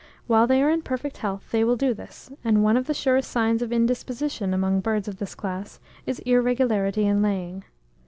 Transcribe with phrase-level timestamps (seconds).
[0.25, 3.29] While they are in perfect health, they will do this; and one of the surest
[3.29, 7.63] signs of indisposition, among birds of this class, is irregularity in laying.